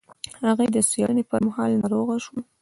هغې 0.47 0.67
د 0.75 0.77
څېړنې 0.89 1.23
پر 1.29 1.41
مهال 1.47 1.71
ناروغه 1.81 2.17
شوه. 2.25 2.41